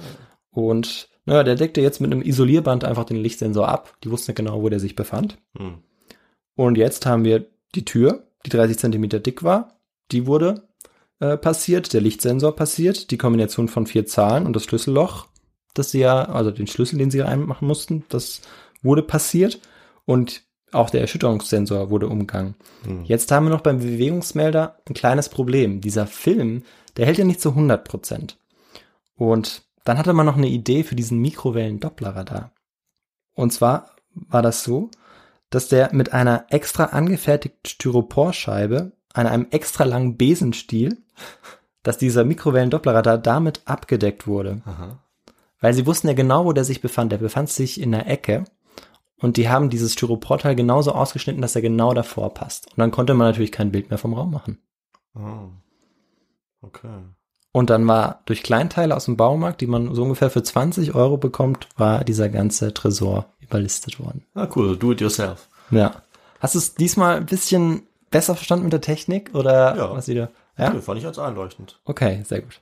[0.51, 3.97] Und naja, der deckte jetzt mit einem Isolierband einfach den Lichtsensor ab.
[4.03, 5.39] Die wussten genau, wo der sich befand.
[5.57, 5.79] Hm.
[6.57, 9.81] Und jetzt haben wir die Tür, die 30 Zentimeter dick war.
[10.13, 10.69] Die wurde
[11.21, 15.27] äh, passiert, der Lichtsensor passiert, die Kombination von vier Zahlen und das Schlüsselloch,
[15.75, 18.41] das sie ja, also den Schlüssel, den sie reinmachen mussten, das
[18.83, 19.61] wurde passiert.
[20.05, 22.55] Und auch der Erschütterungssensor wurde umgangen.
[22.85, 23.05] Hm.
[23.05, 25.81] Jetzt haben wir noch beim Bewegungsmelder ein kleines Problem.
[25.81, 26.63] Dieser Film,
[26.97, 28.39] der hält ja nicht zu 100 Prozent.
[29.17, 32.53] Und dann hatte man noch eine Idee für diesen Mikrowellen-Dopplerradar.
[33.35, 34.91] Und zwar war das so,
[35.51, 40.99] dass der mit einer extra angefertigten Styroporscheibe an einem extra langen Besenstiel,
[41.83, 44.63] dass dieser Mikrowellen-Dopplerradar damit abgedeckt wurde.
[44.65, 45.03] Aha.
[45.61, 47.13] Weil sie wussten ja genau, wo der sich befand.
[47.13, 48.45] Der befand sich in der Ecke.
[49.19, 52.69] Und die haben dieses Styroporteil genauso ausgeschnitten, dass er genau davor passt.
[52.69, 54.59] Und dann konnte man natürlich kein Bild mehr vom Raum machen.
[55.15, 55.51] Oh.
[56.63, 56.89] Okay.
[57.53, 61.17] Und dann war durch Kleinteile aus dem Baumarkt, die man so ungefähr für 20 Euro
[61.17, 64.25] bekommt, war dieser ganze Tresor überlistet worden.
[64.35, 64.77] Ah, cool.
[64.77, 65.49] Do it yourself.
[65.71, 66.03] Ja.
[66.39, 69.91] Hast du es diesmal ein bisschen besser verstanden mit der Technik oder Ja.
[69.93, 70.31] was wieder?
[70.57, 70.73] Ja.
[70.73, 70.81] Ja.
[70.81, 71.81] fand ich als einleuchtend.
[71.85, 72.61] Okay, sehr gut.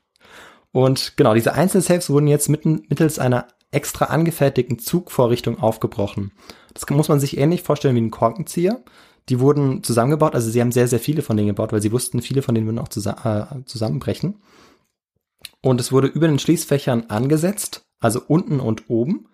[0.73, 6.33] Und genau, diese Einzelsafes wurden jetzt mitten, mittels einer extra angefertigten Zugvorrichtung aufgebrochen.
[6.75, 8.83] Das muss man sich ähnlich vorstellen wie ein Korkenzieher.
[9.29, 12.23] Die wurden zusammengebaut, also sie haben sehr, sehr viele von denen gebaut, weil sie wussten,
[12.23, 14.41] viele von denen würden auch zusa äh, zusammenbrechen.
[15.61, 19.29] Und es wurde über den Schließfächern angesetzt, also unten und oben.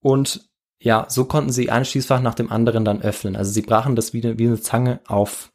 [0.00, 3.36] Und ja, so konnten sie ein Schließfach nach dem anderen dann öffnen.
[3.36, 5.52] Also sie brachen das wie eine, wie eine Zange auf.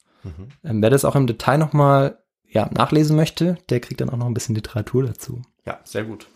[0.63, 4.25] Ähm, wer das auch im Detail nochmal ja, nachlesen möchte, der kriegt dann auch noch
[4.25, 5.41] ein bisschen Literatur dazu.
[5.65, 6.27] Ja, sehr gut.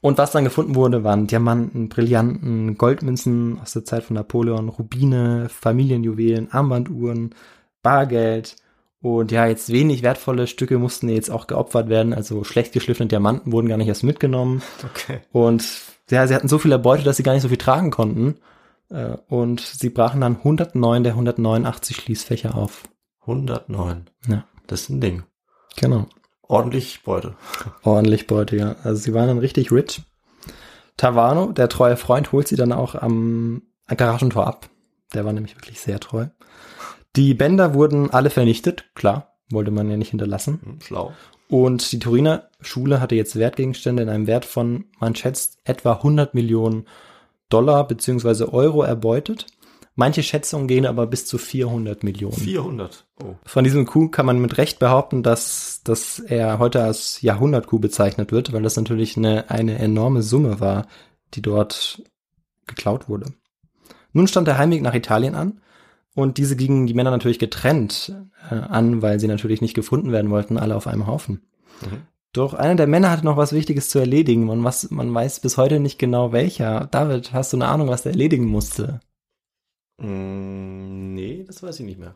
[0.00, 5.48] Und was dann gefunden wurde, waren Diamanten, Brillanten, Goldmünzen aus der Zeit von Napoleon, Rubine,
[5.48, 7.34] Familienjuwelen, Armbanduhren,
[7.82, 8.56] Bargeld.
[9.00, 12.14] Und ja, jetzt wenig wertvolle Stücke mussten jetzt auch geopfert werden.
[12.14, 14.62] Also schlecht geschliffene Diamanten wurden gar nicht erst mitgenommen.
[14.84, 15.20] Okay.
[15.30, 15.64] Und
[16.10, 18.36] ja, sie hatten so viel Erbeute, dass sie gar nicht so viel tragen konnten.
[18.90, 22.82] Äh, Und sie brachen dann 109 der 189 Schließfächer auf.
[23.22, 24.06] 109.
[24.26, 24.44] Ja.
[24.66, 25.22] Das ist ein Ding.
[25.76, 26.06] Genau.
[26.42, 27.34] Ordentlich Beute.
[27.82, 28.76] Ordentlich Beute, ja.
[28.84, 30.02] Also sie waren dann richtig rich.
[30.96, 34.68] Tavano, der treue Freund, holt sie dann auch am Garagentor ab.
[35.14, 36.26] Der war nämlich wirklich sehr treu.
[37.16, 40.60] Die Bänder wurden alle vernichtet, klar, wollte man ja nicht hinterlassen.
[40.62, 41.12] Hm, schlau.
[41.48, 46.34] Und die Turiner Schule hatte jetzt Wertgegenstände in einem Wert von, man schätzt, etwa 100
[46.34, 46.86] Millionen
[47.50, 49.46] Dollar beziehungsweise Euro erbeutet.
[49.94, 52.36] Manche Schätzungen gehen aber bis zu 400 Millionen.
[52.36, 53.06] 400.
[53.22, 53.34] Oh.
[53.44, 58.32] Von diesem Coup kann man mit Recht behaupten, dass, dass er heute als Jahrhundert-Coup bezeichnet
[58.32, 60.86] wird, weil das natürlich eine, eine enorme Summe war,
[61.34, 62.02] die dort
[62.66, 63.34] geklaut wurde.
[64.12, 65.60] Nun stand der Heimweg nach Italien an
[66.14, 68.14] und diese gingen die Männer natürlich getrennt
[68.50, 71.42] äh, an, weil sie natürlich nicht gefunden werden wollten, alle auf einem Haufen.
[71.82, 72.02] Mhm.
[72.32, 75.58] Doch einer der Männer hatte noch was Wichtiges zu erledigen und was, man weiß bis
[75.58, 76.88] heute nicht genau welcher.
[76.90, 79.00] David, hast du eine Ahnung, was der erledigen musste?
[79.98, 82.14] Mm, nee, das weiß ich nicht mehr.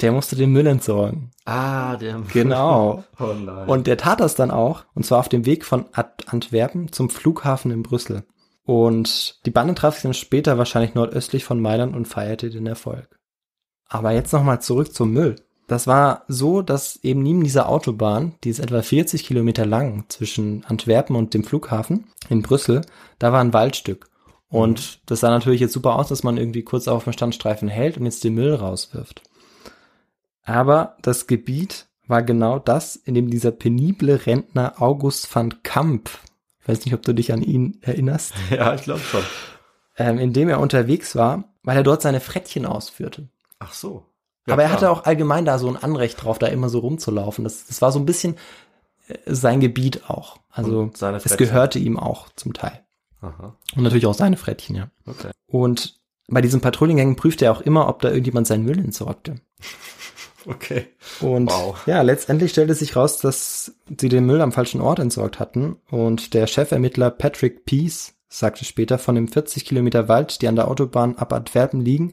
[0.00, 1.30] Der musste den Müll entsorgen.
[1.44, 2.20] Ah, der.
[2.32, 3.04] Genau.
[3.18, 3.68] oh nein.
[3.68, 7.70] Und der tat das dann auch, und zwar auf dem Weg von Antwerpen zum Flughafen
[7.70, 8.24] in Brüssel.
[8.64, 13.18] Und die Bande traf sich dann später wahrscheinlich nordöstlich von Mailand und feierte den Erfolg.
[13.88, 15.36] Aber jetzt nochmal zurück zum Müll.
[15.68, 20.64] Das war so, dass eben neben dieser Autobahn, die ist etwa 40 Kilometer lang zwischen
[20.64, 22.82] Antwerpen und dem Flughafen in Brüssel,
[23.18, 24.08] da war ein Waldstück.
[24.48, 27.98] Und das sah natürlich jetzt super aus, dass man irgendwie kurz auf dem Standstreifen hält
[27.98, 29.22] und jetzt den Müll rauswirft.
[30.44, 36.08] Aber das Gebiet war genau das, in dem dieser penible Rentner August van Kamp,
[36.60, 39.24] ich weiß nicht, ob du dich an ihn erinnerst, ja, ich glaube schon.
[39.96, 43.28] ähm, in dem er unterwegs war, weil er dort seine Frettchen ausführte.
[43.58, 44.04] Ach so.
[44.48, 44.76] Aber er klar.
[44.76, 47.42] hatte auch allgemein da so ein Anrecht drauf, da immer so rumzulaufen.
[47.42, 48.36] Das, das war so ein bisschen
[49.08, 50.38] äh, sein Gebiet auch.
[50.50, 52.85] Also es gehörte ihm auch zum Teil.
[53.20, 53.56] Aha.
[53.74, 54.90] Und natürlich auch seine Frettchen, ja.
[55.06, 55.30] Okay.
[55.46, 55.98] Und
[56.28, 59.36] bei diesen Patrouillengängen prüfte er auch immer, ob da irgendjemand seinen Müll entsorgte.
[60.48, 60.86] Okay.
[61.20, 61.84] Und Wow.
[61.86, 65.76] ja, letztendlich stellte sich raus, dass sie den Müll am falschen Ort entsorgt hatten.
[65.90, 70.68] Und der Chefermittler Patrick Peace sagte später, von dem 40 Kilometer Wald, die an der
[70.68, 72.12] Autobahn ab Antwerpen liegen,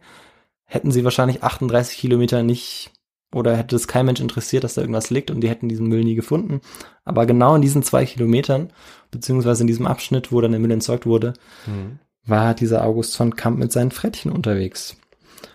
[0.65, 2.91] hätten sie wahrscheinlich 38 Kilometer nicht
[3.35, 6.03] oder hätte es kein Mensch interessiert, dass da irgendwas liegt und die hätten diesen Müll
[6.03, 6.61] nie gefunden.
[7.05, 8.71] Aber genau in diesen zwei Kilometern,
[9.11, 11.33] beziehungsweise in diesem Abschnitt, wo dann der Müll entsorgt wurde,
[11.67, 11.99] Mhm.
[12.25, 14.95] war dieser August von Kamp mit seinen Frettchen unterwegs.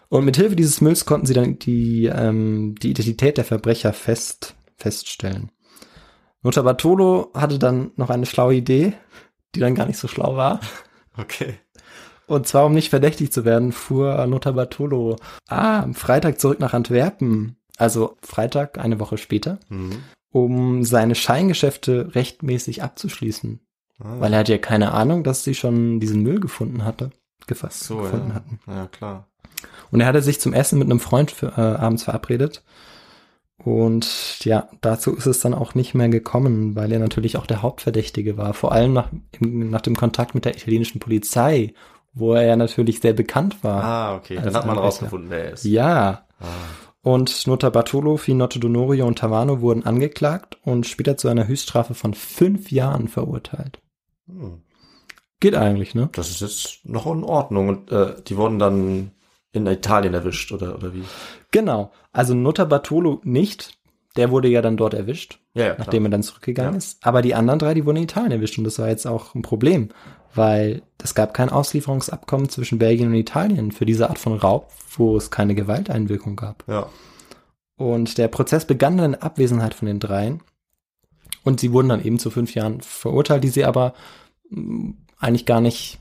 [0.09, 4.55] Und mit Hilfe dieses Mülls konnten sie dann die, ähm, die Identität der Verbrecher fest,
[4.77, 5.51] feststellen.
[6.43, 8.95] Notar Bartolo hatte dann noch eine schlaue Idee,
[9.55, 10.61] die dann gar nicht so schlau war.
[11.17, 11.55] Okay.
[12.27, 15.17] Und zwar, um nicht verdächtig zu werden, fuhr Notar Bartolo
[15.49, 17.57] ah, am Freitag zurück nach Antwerpen.
[17.79, 20.03] Also Freitag, eine Woche später, Mhm.
[20.31, 23.61] um seine Scheingeschäfte rechtmäßig abzuschließen.
[24.01, 27.11] Ah, Weil er hatte ja keine Ahnung, dass sie schon diesen Müll gefunden hatte.
[27.47, 28.35] Gefasst, so, gefunden ja.
[28.35, 28.61] hatten.
[28.67, 29.27] ja, klar.
[29.91, 32.63] Und er hatte sich zum Essen mit einem Freund für, äh, abends verabredet.
[33.57, 37.63] Und ja, dazu ist es dann auch nicht mehr gekommen, weil er natürlich auch der
[37.63, 38.55] Hauptverdächtige war.
[38.55, 39.09] Vor allem nach,
[39.41, 41.75] im, nach dem Kontakt mit der italienischen Polizei,
[42.13, 43.83] wo er ja natürlich sehr bekannt war.
[43.83, 44.37] Ah, okay.
[44.37, 45.65] Dann hat man rausgefunden, wer er ist.
[45.65, 46.27] Ja.
[46.39, 46.45] Ah.
[47.03, 52.13] Und Nota Bartolo, Finotto Donorio und Tavano wurden angeklagt und später zu einer Höchststrafe von
[52.15, 53.81] fünf Jahren verurteilt.
[54.27, 54.63] Hm.
[55.41, 56.09] Geht eigentlich, ne?
[56.13, 57.69] Das ist jetzt noch in Ordnung.
[57.69, 59.13] Und äh, die wurden dann
[59.53, 61.05] in Italien erwischt, oder, oder wie?
[61.53, 61.93] Genau.
[62.13, 63.79] Also Nota Bartolo nicht.
[64.17, 65.39] Der wurde ja dann dort erwischt.
[65.55, 66.79] Ja, ja, nachdem er dann zurückgegangen Ja.
[66.79, 66.99] ist.
[67.07, 69.43] Aber die anderen drei, die wurden in Italien erwischt und das war jetzt auch ein
[69.43, 69.91] Problem,
[70.35, 75.17] weil es gab kein Auslieferungsabkommen zwischen Belgien und Italien für diese Art von Raub, wo
[75.17, 76.65] es keine Gewalteinwirkung gab.
[76.67, 76.89] Ja.
[77.77, 80.41] Und der Prozess begann dann in Abwesenheit von den dreien.
[81.45, 83.95] Und sie wurden dann eben zu fünf Jahren verurteilt, die sie aber
[84.51, 86.01] mh, eigentlich gar nicht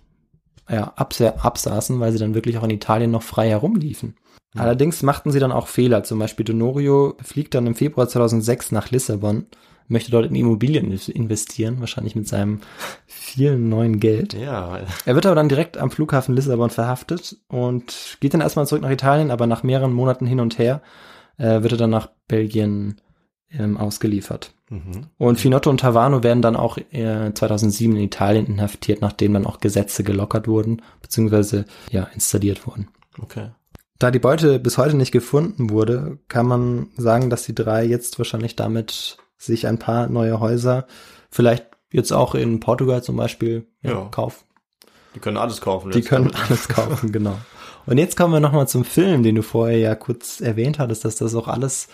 [0.70, 4.16] ja, absa absaßen, weil sie dann wirklich auch in Italien noch frei herumliefen.
[4.54, 4.62] Mhm.
[4.62, 6.04] Allerdings machten sie dann auch Fehler.
[6.04, 9.46] Zum Beispiel Donorio fliegt dann im Februar 2006 nach Lissabon,
[9.88, 12.62] möchte dort in Immobilien investieren, wahrscheinlich mit seinem
[13.06, 14.34] vielen neuen Geld.
[14.34, 18.82] Ja, Er wird aber dann direkt am Flughafen Lissabon verhaftet und geht dann erstmal zurück
[18.84, 20.82] nach Italien, aber nach mehreren Monaten hin und her
[21.38, 23.00] äh, wird er dann nach Belgien
[23.52, 24.54] ähm, ausgeliefert.
[24.70, 25.08] mhm.
[25.18, 29.60] Und Finotto und Tavano werden dann auch äh, 2007 in Italien inhaftiert, nachdem dann auch
[29.60, 32.90] Gesetze gelockert wurden, beziehungsweise ja, installiert wurden.
[33.22, 33.52] okay.
[34.00, 38.20] Da die Beute bis heute nicht gefunden wurde, kann man sagen, dass die drei jetzt
[38.20, 40.88] wahrscheinlich damit sich ein paar neue Häuser,
[41.30, 44.06] vielleicht jetzt auch in Portugal zum Beispiel, ja, Ja.
[44.12, 44.44] kaufen.
[45.16, 45.92] Die können alles kaufen.
[45.92, 47.38] Die können alles kaufen, genau.
[47.86, 51.16] Und jetzt kommen wir nochmal zum Film, den du vorher ja kurz erwähnt hattest, dass
[51.16, 51.88] das auch alles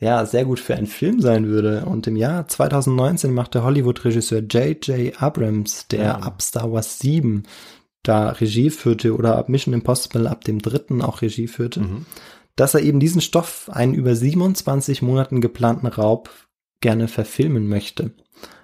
[0.00, 1.84] ja sehr gut für einen Film sein würde.
[1.86, 5.20] Und im Jahr 2019 machte Hollywood-Regisseur J.J.
[5.22, 6.14] Abrams, der Ja.
[6.18, 7.44] ab Star Wars 7
[8.02, 12.06] da Regie führte oder ab Mission Impossible ab dem dritten auch Regie führte, Mhm.
[12.56, 16.30] dass er eben diesen Stoff, einen über 27 Monaten geplanten Raub,
[16.80, 18.12] gerne verfilmen möchte.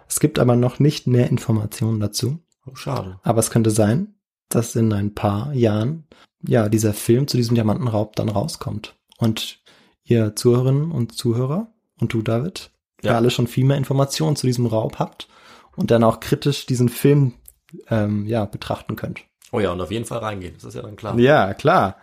[0.08, 2.38] Es gibt aber noch nicht mehr Informationen dazu.
[2.66, 3.18] Oh, schade.
[3.22, 4.14] Aber es könnte sein,
[4.48, 6.06] dass in ein paar Jahren
[6.46, 8.94] ja dieser Film zu diesem Diamantenraub dann rauskommt.
[9.18, 9.60] Und
[10.04, 12.70] ihr Zuhörerinnen und Zuhörer und du, David,
[13.02, 13.12] ja.
[13.12, 13.16] Ja.
[13.16, 15.28] alle schon viel mehr Informationen zu diesem Raub habt
[15.76, 17.34] und dann auch kritisch diesen Film
[17.90, 19.22] ähm, ja betrachten könnt.
[19.52, 20.54] Oh ja, und auf jeden Fall reingehen.
[20.54, 21.18] Das ist ja dann klar.
[21.18, 21.96] Ja, klar.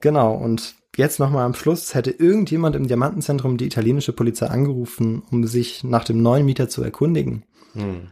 [0.00, 0.34] Genau.
[0.34, 5.84] Und jetzt nochmal am Schluss hätte irgendjemand im Diamantenzentrum die italienische Polizei angerufen, um sich
[5.84, 7.44] nach dem neuen Mieter zu erkundigen.
[7.74, 8.08] Hm.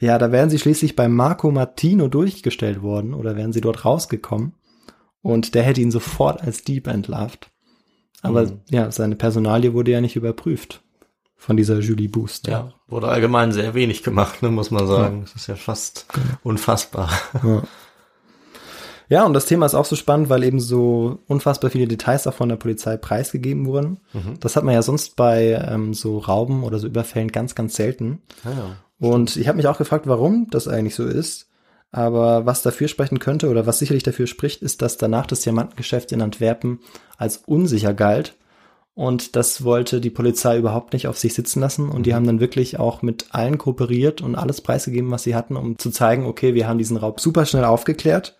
[0.00, 4.52] Ja, da wären sie schließlich bei Marco Martino durchgestellt worden oder wären sie dort rausgekommen.
[5.22, 7.50] Und der hätte ihn sofort als Dieb entlarvt.
[8.22, 8.60] Aber Mhm.
[8.70, 10.82] ja, seine Personalie wurde ja nicht überprüft
[11.36, 12.46] von dieser Julie Boost.
[12.46, 15.20] Ja, wurde allgemein sehr wenig gemacht, ne, muss man sagen.
[15.22, 16.06] Das ist ja fast
[16.42, 17.10] unfassbar.
[17.42, 17.62] Ja.
[19.08, 22.34] Ja, und das Thema ist auch so spannend, weil eben so unfassbar viele Details auch
[22.34, 24.00] von der Polizei preisgegeben wurden.
[24.40, 28.20] Das hat man ja sonst bei ähm, so Rauben oder so Überfällen ganz, ganz selten.
[28.44, 28.76] Ja, ja.
[29.00, 31.48] Und ich habe mich auch gefragt, warum das eigentlich so ist.
[31.90, 36.12] Aber was dafür sprechen könnte oder was sicherlich dafür spricht, ist, dass danach das Diamantengeschäft
[36.12, 36.80] in Antwerpen
[37.16, 38.34] als unsicher galt.
[38.94, 41.88] Und das wollte die Polizei überhaupt nicht auf sich sitzen lassen.
[41.88, 45.56] Und die haben dann wirklich auch mit allen kooperiert und alles preisgegeben, was sie hatten,
[45.56, 48.36] um zu zeigen, okay, wir haben diesen Raub super schnell aufgeklärt.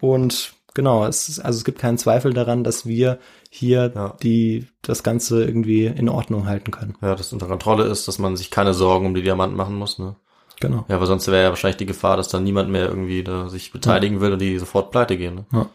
[0.00, 3.18] Und genau, es ist, also es gibt keinen Zweifel daran, dass wir
[3.50, 4.16] hier Ja.
[4.22, 6.96] die, das Ganze irgendwie in Ordnung halten können.
[7.00, 9.98] Ja, dass unter Kontrolle ist, dass man sich keine Sorgen um die Diamanten machen muss,
[9.98, 10.16] ne?
[10.60, 10.84] Genau.
[10.88, 13.70] Ja, weil sonst wäre ja wahrscheinlich die Gefahr, dass dann niemand mehr irgendwie da sich
[13.72, 15.46] beteiligen will und die sofort pleite gehen, ne?
[15.52, 15.66] Ja.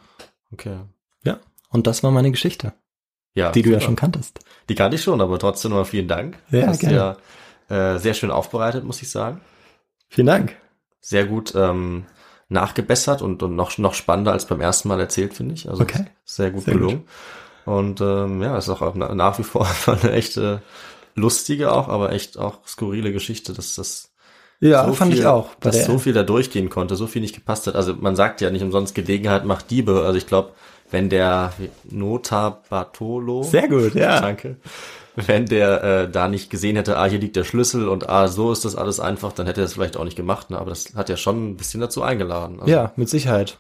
[0.52, 0.78] Okay.
[1.24, 1.40] Ja.
[1.70, 2.74] Und das war meine Geschichte,
[3.34, 3.52] Ja.
[3.52, 4.40] die du ja schon kanntest.
[4.70, 6.38] Die kannte ich schon, aber trotzdem nochmal vielen Dank.
[6.52, 7.18] Ja, Hast gerne.
[7.70, 9.40] ja äh, sehr schön aufbereitet, muss ich sagen.
[10.10, 10.56] Vielen Dank.
[11.00, 12.06] Sehr gut ähm,
[12.54, 15.70] nachgebessert und, und noch, noch spannender als beim ersten Mal erzählt, finde ich.
[15.70, 16.06] Also Okay.
[16.26, 17.04] sehr gut Sehr gelungen.
[17.66, 20.62] Und ähm, ja, ist auch na, nach wie vor eine echte
[21.16, 24.12] lustige auch, aber echt auch skurrile Geschichte, dass das
[24.60, 25.56] Ja, so fand viel, ich auch.
[25.60, 27.76] Dass so viel da durchgehen konnte, so viel nicht gepasst hat.
[27.76, 30.04] Also man sagt ja nicht umsonst, Gelegenheit macht Diebe.
[30.06, 30.52] Also ich glaube,
[30.92, 31.54] wenn der
[31.90, 34.20] Nota Bartolo, Sehr gut, ja.
[34.22, 34.58] danke,
[35.16, 38.52] wenn der äh, da nicht gesehen hätte, ah, hier liegt der Schlüssel und ah, so
[38.52, 40.50] ist das alles einfach, dann hätte er das vielleicht auch nicht gemacht.
[40.50, 40.58] Ne?
[40.58, 42.60] Aber das hat ja schon ein bisschen dazu eingeladen.
[42.60, 43.60] Also, ja, mit Sicherheit.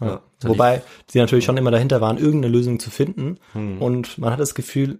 [0.00, 0.06] Ja.
[0.06, 3.38] Ja, Wobei sie natürlich schon immer dahinter waren, irgendeine Lösung zu finden.
[3.52, 3.80] Hm.
[3.80, 4.98] Und man hat das Gefühl,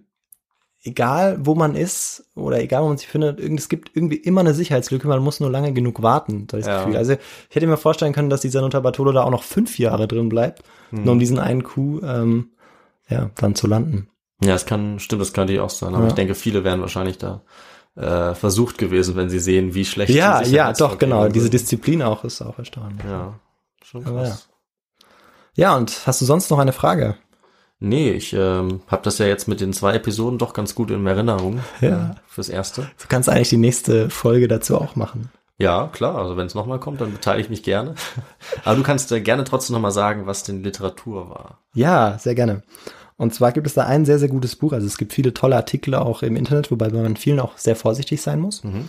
[0.83, 4.53] egal wo man ist oder egal wo man sich findet, es gibt irgendwie immer eine
[4.53, 6.79] Sicherheitslücke, man muss nur lange genug warten, das Ja.
[6.83, 6.97] Gefühl.
[6.97, 10.07] Also ich hätte mir vorstellen können, dass dieser Nota Bartolo da auch noch fünf Jahre
[10.07, 11.03] drin bleibt, Hm.
[11.03, 12.49] nur um diesen einen Coup ähm,
[13.09, 14.07] ja, dann zu landen.
[14.45, 15.93] Ja, es kann, stimmt, das kann die auch sein.
[15.95, 16.09] Aber Ja.
[16.09, 17.41] ich denke, viele wären wahrscheinlich da
[17.95, 21.27] äh, versucht gewesen, wenn sie sehen, wie schlecht Ja, die ja, doch, genau.
[21.29, 21.49] Diese.
[21.49, 23.05] Disziplin auch ist auch erstaunlich.
[23.05, 23.39] Ja,
[23.83, 24.49] schon krass.
[25.55, 27.15] Ja, und hast du sonst noch eine Frage?
[27.79, 31.05] Nee, ich ähm, habe das ja jetzt mit den zwei Episoden doch ganz gut in
[31.05, 31.59] Erinnerung.
[31.81, 32.11] Ja.
[32.11, 32.83] Äh, fürs Erste.
[32.99, 35.29] Du kannst eigentlich die nächste Folge dazu auch machen.
[35.59, 36.15] Ja, klar.
[36.15, 37.93] Also wenn es nochmal kommt, dann beteilige ich mich gerne.
[38.65, 41.59] Aber du kannst äh, gerne trotzdem nochmal sagen, was denn Literatur war.
[41.75, 42.63] Ja, sehr gerne.
[43.17, 44.73] Und zwar gibt es da ein sehr, sehr gutes Buch.
[44.73, 48.21] Also es gibt viele tolle Artikel auch im Internet, wobei man vielen auch sehr vorsichtig
[48.21, 48.63] sein muss.
[48.63, 48.87] Mhm.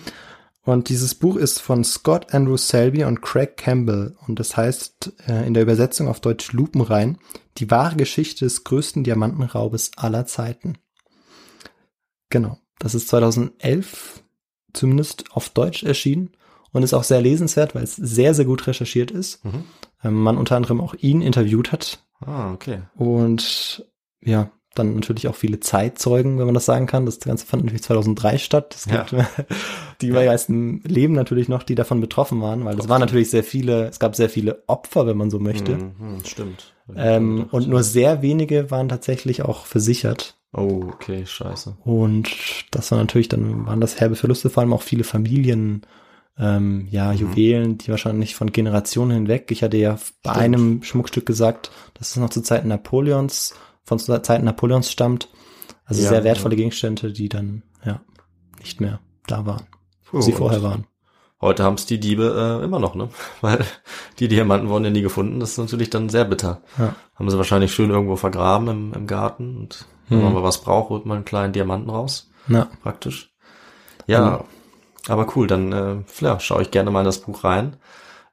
[0.64, 4.16] Und dieses Buch ist von Scott Andrew Selby und Craig Campbell.
[4.26, 7.18] Und das heißt äh, in der Übersetzung auf Deutsch Lupenrein,
[7.58, 10.78] die wahre Geschichte des größten Diamantenraubes aller Zeiten.
[12.30, 12.58] Genau.
[12.78, 14.22] Das ist 2011
[14.72, 16.30] zumindest auf Deutsch erschienen
[16.72, 19.44] und ist auch sehr lesenswert, weil es sehr, sehr gut recherchiert ist.
[19.44, 19.64] Mhm.
[20.02, 22.80] Ähm, man unter anderem auch ihn interviewt hat Ah, okay.
[22.96, 23.86] und
[24.24, 27.06] ja, dann natürlich auch viele Zeitzeugen, wenn man das sagen kann.
[27.06, 28.74] Das Ganze fand natürlich 2003 statt.
[28.74, 29.14] Es gibt,
[30.00, 33.86] Die meisten leben natürlich noch, die davon betroffen waren, weil es waren natürlich sehr viele,
[33.86, 35.76] es gab sehr viele Opfer, wenn man so möchte.
[35.76, 36.74] Mhm, stimmt.
[36.94, 40.36] Ähm, und nur sehr wenige waren tatsächlich auch versichert.
[40.52, 41.76] Oh, okay, scheiße.
[41.84, 42.30] Und
[42.70, 45.82] das war natürlich, dann waren das herbe Verluste, vor allem auch viele Familien,
[46.38, 49.50] ähm, ja, Juwelen, die wahrscheinlich von Generationen hinweg.
[49.50, 53.54] Ich hatte ja bei einem Schmuckstück gesagt, dass es noch zu Zeiten Napoleons,
[53.84, 55.28] von Zeiten Napoleons stammt.
[55.84, 58.00] Also Ja, sehr wertvolle Gegenstände, die dann, ja,
[58.58, 59.66] nicht mehr da waren,
[60.10, 60.86] wo sie und vorher waren.
[61.40, 63.10] Heute haben es die Diebe äh, immer noch, ne?
[63.42, 63.64] Weil
[64.18, 65.40] die Diamanten wurden ja nie gefunden.
[65.40, 66.62] Das ist natürlich dann sehr bitter.
[66.78, 66.94] Ja.
[67.16, 69.56] Haben sie wahrscheinlich schön irgendwo vergraben im, im Garten.
[69.58, 70.24] Und wenn Hm.
[70.24, 72.30] man mal was braucht, holt man einen kleinen Diamanten raus.
[72.46, 73.34] Na, Praktisch.
[74.06, 74.44] Ja,
[75.08, 75.46] aber cool.
[75.46, 77.76] Dann äh, ja, schaue ich gerne mal in das Buch rein.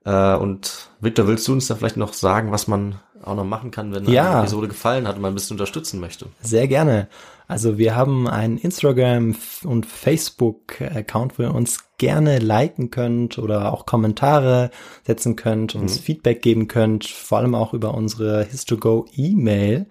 [0.06, 3.72] Äh, und Victor, willst du uns da vielleicht noch sagen, was man auch noch machen
[3.72, 4.32] kann, wenn Ja.
[4.32, 6.28] eine Episode gefallen hat und man ein bisschen unterstützen möchte?
[6.42, 7.08] Sehr gerne.
[7.48, 13.86] Also wir haben einen Instagram- und Facebook-Account, wo ihr uns gerne liken könnt oder auch
[13.86, 14.72] Kommentare
[15.06, 19.88] setzen könnt, uns Feedback geben könnt, vor allem auch über unsere His2Go-E-Mail,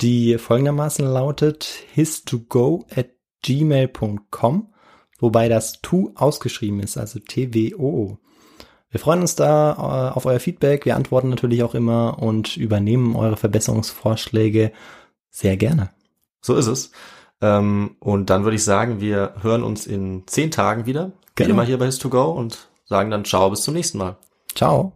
[0.00, 3.10] die folgendermaßen lautet his2go at
[3.42, 4.72] gmail.com,
[5.20, 8.18] wobei das to ausgeschrieben ist, also T-W-O-O.
[8.94, 9.72] Wir freuen uns da
[10.12, 10.84] äh, auf euer Feedback.
[10.84, 14.70] Wir antworten natürlich auch immer und übernehmen eure Verbesserungsvorschläge
[15.30, 15.90] sehr gerne.
[16.40, 16.92] So ist es.
[17.40, 21.06] Ähm, und dann würde ich sagen, wir hören uns in zehn Tagen wieder.
[21.34, 21.54] Wie Genau.
[21.54, 24.16] immer hier bei His2Go und sagen dann Ciao, bis zum nächsten Mal.
[24.54, 24.92] Ciao.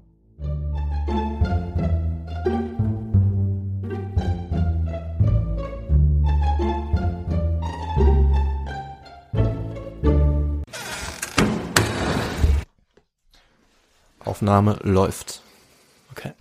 [14.39, 15.43] Aufnahme läuft.
[16.12, 16.32] Okay.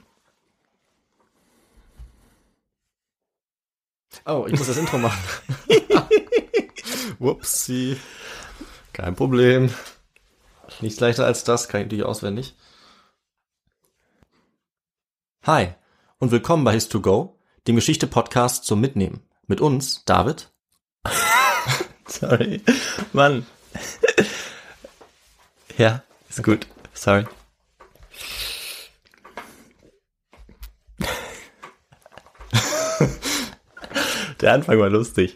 [4.23, 5.19] Oh, ich muss das Intro machen.
[7.17, 7.97] Whoopsie.
[8.93, 9.73] Kein Problem.
[10.79, 12.55] Nichts leichter als das, kann ich natürlich auswendig.
[15.41, 15.69] Hi
[16.19, 17.33] und willkommen bei His2Go,
[17.65, 19.23] dem Geschichte-Podcast zum Mitnehmen.
[19.47, 20.51] Mit uns, David.
[22.05, 22.61] Sorry.
[23.11, 23.47] Mann.
[25.79, 26.67] ja, ist gut.
[26.93, 27.25] Sorry.
[34.47, 35.35] Der Anfang war lustig.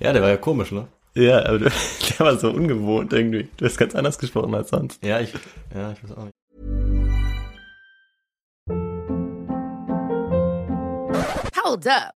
[0.00, 0.88] Ja, der war ja komisch, ne?
[1.12, 1.64] Ja, aber du-
[2.18, 3.50] der war so ungewohnt irgendwie.
[3.58, 5.04] Du hast ganz anders gesprochen als sonst.
[5.04, 5.34] Ja, ich,
[5.74, 6.32] ja, ich weiß auch nicht.
[11.62, 12.15] Hold up.